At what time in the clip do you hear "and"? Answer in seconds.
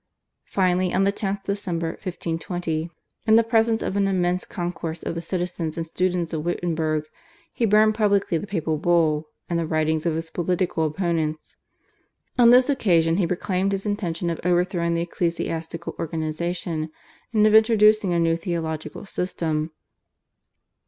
5.77-5.85, 9.47-9.59, 17.31-17.45